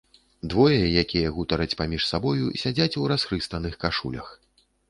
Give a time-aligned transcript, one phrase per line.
[0.53, 4.37] Двое, якія гутараць між сабою, сядзяць у расхрыстаных кашулях.